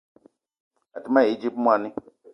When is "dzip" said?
1.39-1.55